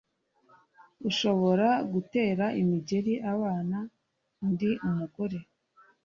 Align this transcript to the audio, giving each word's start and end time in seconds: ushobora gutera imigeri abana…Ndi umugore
ushobora 1.09 1.67
gutera 1.91 2.45
imigeri 2.61 3.13
abana…Ndi 3.33 4.69
umugore 4.87 5.39